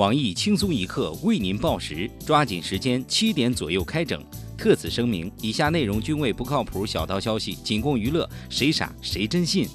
[0.00, 4.18] 网易轻松一刻为您报时，抓紧时间，七点左右开整。
[4.56, 9.68] 特此声明，以下内容均为不靠谱小道消息，仅供娱乐，谁傻谁真信。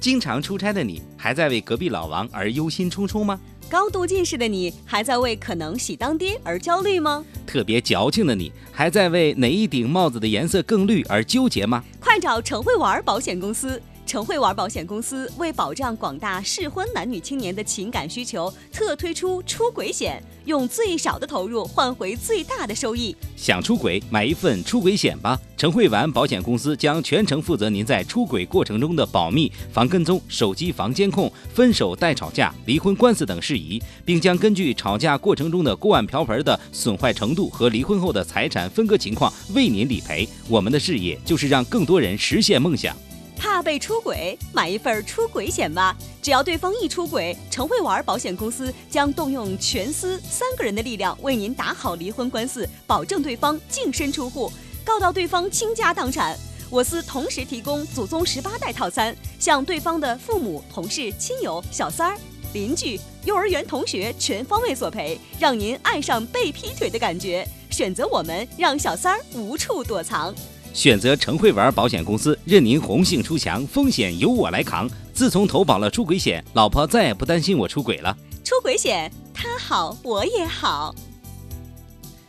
[0.00, 3.38] 经常出差的你，还在为隔壁老王而忧心忡忡吗？
[3.68, 7.22] 高度近视的你，还在为可能喜当爹而焦虑吗？
[7.46, 11.84] 特别矫情的你，还在为哪一顶帽子的颜色更绿而纠结吗？
[12.00, 13.78] 快找诚慧玩保险公司！
[14.06, 23.14] 陈慧玩保险公司为保障广大适婚男女青年的情感需求，特推出出轨险，用最少的投入换回最大的收益。
[23.34, 25.36] 想出轨，买一份出轨险吧！
[25.56, 40.28] 陈慧玩保险公司将全程负责您在出轨过程中的保密、防跟踪、手机防监控、分手代吵架、离婚官司等事宜，并将根据吵架过程中的锅碗瓢盆的损坏程度和离婚后的财产分割情况为您理赔。
[40.48, 42.96] 我们的事业就是让更多人实现梦想。
[43.36, 45.96] 怕被出轨，买一份出轨险吧。
[46.20, 54.50] 只要对方一出轨，陈慧玩保险公司将动用全司三个人的力量为您打好离婚官司，保证对方净身出户，
[54.84, 56.36] 告到对方倾家荡产。
[56.68, 62.18] 我司同时提供祖宗十八代套餐，向对方的父母、同事、亲友、小三儿、
[62.54, 67.46] 邻居、幼儿园同学全方位索赔，让您爱上被劈腿的感觉。
[67.70, 70.34] 选择我们，让小三儿无处躲藏。
[70.76, 74.86] 选择陈慧玩保险公司，任您红杏出墙，风险由我来扛。
[75.10, 78.14] 自从投保了出轨险，老婆再也不担心我出轨了。
[78.44, 80.94] 出轨险，他好我也好。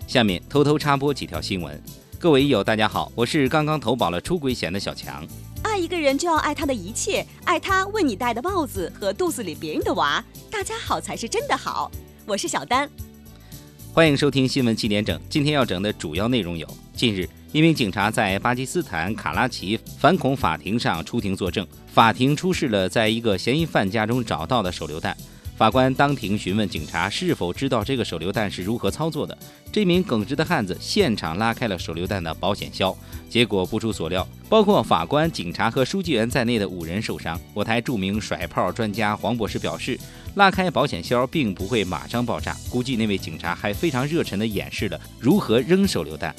[0.07, 1.83] 下面偷偷插播几条新闻。
[2.17, 5.27] 各位益友，大家好，我是刚刚投保了出轨险的小强。
[5.63, 10.23] 爱一个人就要爱他的一切，爱他为你戴的帽子和肚子里别人的娃。
[10.49, 11.91] 大家好才是真的好。
[12.25, 12.89] 我是小丹。
[13.91, 15.19] 欢迎收听新闻七点整。
[15.29, 17.27] 今天要整的主要内容有：近日。
[17.53, 25.15] 一名警察在巴基斯坦卡拉奇反恐法庭上出庭作证，法庭出示了在一个嫌疑犯家中找到的手榴弹。
[25.55, 29.35] 法官当庭询问警察是否知道这个手榴弹是如何操作的。
[29.71, 32.95] 这名耿直的汉子现场拉开了手榴弹的保险销，
[33.29, 37.39] 结果不出所料，包括法官、警察和书记员在内的五人受伤。
[37.55, 39.99] 我台著名甩炮专家黄博士表示，
[40.35, 46.35] 拉开保险销并不会马上爆炸，估计那位警察还非常热忱地演示了如何扔手榴弹。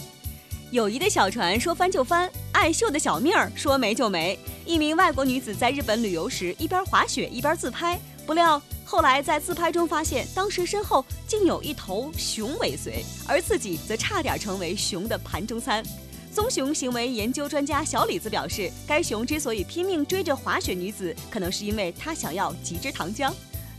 [0.70, 4.38] 友谊的小船说翻就翻，爱秀的小命儿说没就没。
[4.66, 15.82] 一名外国女子在日本旅游时，一边滑雪一边自拍，不料后来在自拍中发现，当时身后竟有一头熊尾随，而自己则差点成为熊的盘中餐。
[16.34, 23.32] 棕熊行为研究专家小李子表示，该熊之所以拼命追着滑雪女子，可能是因为它想要几支糖浆。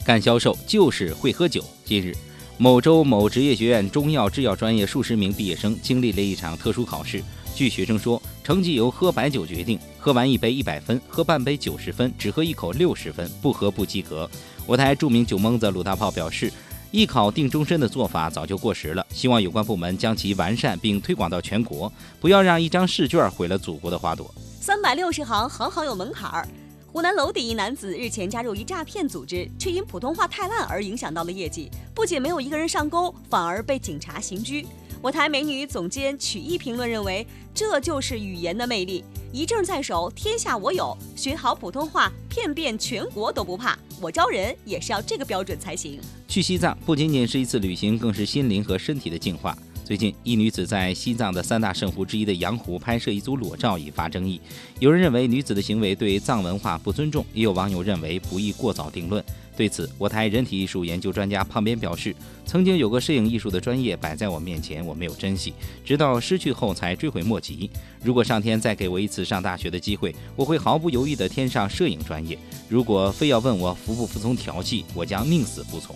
[0.04, 1.64] 干销售就是会喝酒。
[1.86, 2.16] 近日。
[2.62, 7.24] 某州某职业学院中药制药专业数十名毕业生经历了一场特殊考试。
[7.56, 14.30] 据学生说，成绩由喝白酒决定，喝完一杯一百分，喝半杯九十分，只喝一口六十分，不喝不及格。
[14.66, 16.52] 我台著名酒蒙子鲁大炮表示，
[16.92, 21.90] 艺考定终身的做法早就过时了，希望有关部门将其完善并推广到全国，
[22.20, 24.30] 不要让一张试卷毁了祖国的花朵。
[24.59, 26.46] 三百六十行，行行有门槛儿。
[26.92, 34.66] 湖南娄底一男子日前加入一诈骗组织，却因普通话太烂而影响到了业绩，不仅没有一个人上钩，反而被警察刑拘。
[35.00, 40.98] 我台美女总监曲艺评论认为，这就是语言的魅力，一证在手，天下我有。
[41.16, 43.78] 学好普通话，骗遍全国都不怕。
[44.02, 46.02] 我招人也是要这个标准才行。
[46.28, 49.56] 去西藏不仅仅是一次旅行，更是心灵和身体的净化。
[49.90, 54.40] 最近，一女子在西藏的三大圣湖之一的羊湖拍摄一组裸照，引发争议。
[54.78, 59.26] 有人认为女子的行为对藏文化不尊重，也有网友认为不宜过早定论。
[59.58, 67.68] 对此，我台人体艺术研究专家胖边表示：“曾经有个摄影艺术的专业摆在我面前，我没有珍惜，直到失去后才追悔莫及。
[68.04, 72.38] 如果上天再给我一次上大学的机会，我会毫不犹豫地填上摄影专业。
[72.70, 75.96] 如果非要问我服不服从调剂，我将宁死不从。”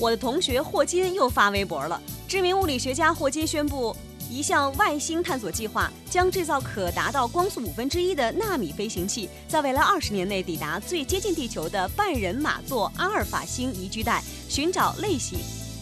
[0.00, 2.00] 我的同学霍金又发微博了。
[2.26, 3.94] 知名物理学家霍金宣布，
[4.30, 15.38] 一项外星探索计划将制造可达到光速五分之一的纳米飞行器，在未来二十年内抵达最接近地球的半人马座阿尔法星宜居带，寻找类型。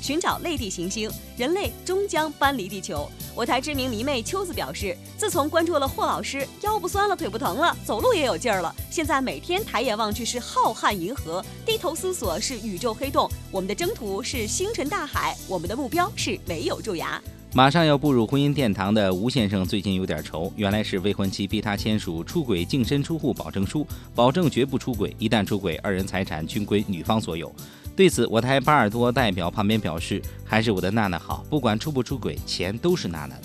[0.08, 3.06] 寻找类地行星，人类终将搬离地球。
[3.34, 8.74] 我台知名迷妹秋子表示，自从关注了霍老师，腰不酸了，腿不疼了，走路也有劲儿了。
[8.90, 13.30] 现在每天抬眼望去是浩瀚银河，低头思索是宇宙黑洞。
[13.50, 17.20] 我们的征途是星辰大海，我们的目标是没有蛀牙。
[17.52, 27.52] 马上要步入婚姻殿堂的吴先生最近有点愁，原来是未婚妻逼他签署出轨净身出户保证书，保证绝不出轨，一旦出轨，二人财产均归女方所有。
[27.98, 33.42] 对此，我台巴尔多代表旁边表示，还是我的娜娜好，不管出不出轨，钱都是娜娜的。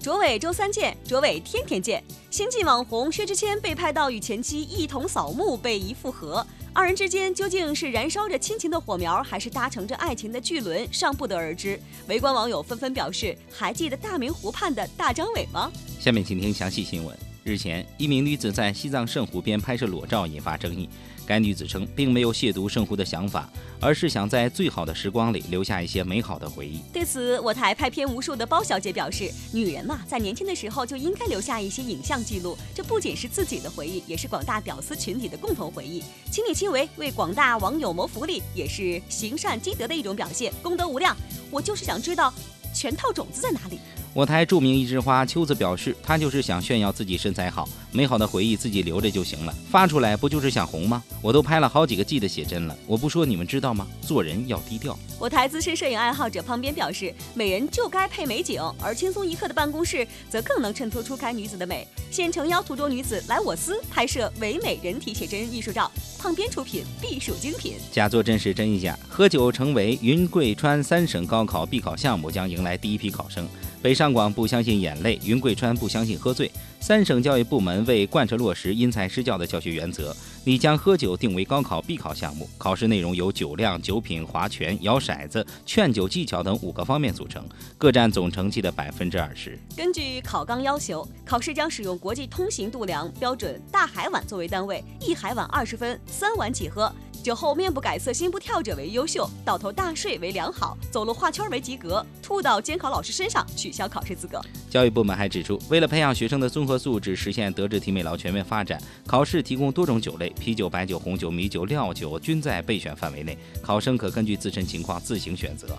[0.00, 2.02] 卓伟周三见，卓伟天天见。
[2.28, 6.44] 新晋网红薛之谦被拍到与前妻一同扫墓，被疑复合。
[6.72, 11.78] 二人之间究竟是燃烧着亲情的火苗，还是搭乘着爱情的巨轮，尚不得而知。
[12.08, 15.70] 围观网友纷纷表示：“还记得大明湖畔的大张伟吗？”
[16.00, 17.16] 下面请听详细新闻。
[17.44, 20.88] 日前，一名女子在西藏圣湖边拍摄裸照，引发争议。
[21.26, 23.50] 该女子称，并没有亵渎圣湖的想法，
[23.80, 26.80] 而是想在最好的时光里留下一些美好的回忆。
[26.92, 36.02] 对此，我台拍片无数的包小姐表示：“女人嘛，在年轻的时候就应该留下一些影像记录，这不仅是自己的回忆，也是广大屌丝群体的共同回忆。
[36.30, 41.16] 亲力亲为，为广大网友谋福利，也是行善积德的一种表现，功德无量。
[41.50, 42.32] 我就是想知道，
[42.74, 43.78] 全套种子在哪里？”
[44.14, 51.02] 我台著名一枝花秋子表示，她就是想炫耀自己身材好，美好的回忆自己留着就行了，发出来不就是想红吗？
[51.22, 53.86] 我都拍了好几个 G 的写真了，我不说你们知道吗？
[54.02, 54.98] 做人要低调。
[55.18, 61.88] 我台资深摄影爱好者旁边表示，美人就该配美景，而轻松一刻的办公室则更能衬托出该女子的美。
[62.10, 67.76] 现诚邀图中女子来我司拍摄唯美人体写真艺术照，胖边出品必属精品。
[67.90, 73.48] 假作真是真亦假，喝酒成为云贵川三省高考必考项目，将迎来第一批考生。
[73.80, 76.50] 北上广不相信眼泪，云贵川不相信喝醉。
[76.82, 80.12] 三省教育部门为贯彻落实因材施教的教学原则，
[80.42, 82.50] 拟将喝酒定为高考必考项目。
[82.58, 87.48] 考试内容由酒量、酒品、划拳、摇骰子、劝酒技巧等五个方面组成，
[87.78, 89.56] 各占总成绩的百分之二十。
[89.76, 96.92] 根据考纲要求，考试将使用国际通行度量标准大海碗作为单位，一海碗二十分，三碗起喝。
[97.22, 104.40] 酒后面不改色心不跳者为优秀，倒头大睡为良好，走路画圈为及格，吐到监考老师身上取消考试资格。
[104.68, 115.76] 教育部门还指出，为了培养学生的综合素质，实现德智体美劳全面发展，考试提供多种酒类，啤酒、白酒、红酒、米酒、料酒均在备选范围内，考生可根据自身情况自行选择。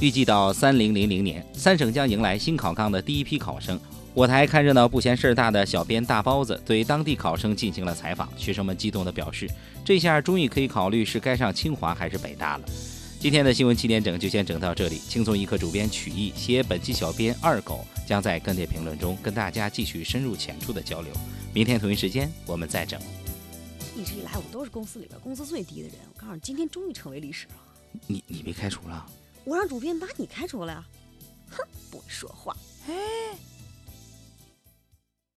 [0.00, 3.78] 预计到三零零零年，三省将迎来新考纲的第一批考生。
[4.12, 9.48] 我台看热闹不嫌事儿大的小编大包子对当地考生进行了采访，学生们激动地表示
[9.84, 12.64] ：“这下终于可以考虑是该上清华还是北大了。”
[13.24, 14.98] 今天的新闻七点整就先整到这里。
[14.98, 21.10] 轻松一刻主编曲艺携本期小编二狗将在跟帖评论中跟大家继续深入浅出的交流。
[21.54, 23.00] 明天同一时间我们再整。
[23.96, 27.54] 一直以来我都是公司里边工资最低的人，我告诉你，今天终于成为历史了。
[28.06, 29.06] 你你被开除了？
[29.44, 30.84] 我让主编把你开除了呀！
[31.48, 32.54] 哼，不会说话。
[32.88, 32.92] 哎。